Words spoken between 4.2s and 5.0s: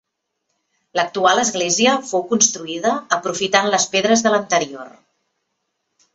de l'anterior.